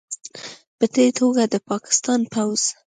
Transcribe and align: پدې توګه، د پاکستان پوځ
پدې 0.77 1.05
توګه، 1.19 1.43
د 1.53 1.55
پاکستان 1.69 2.19
پوځ 2.33 2.61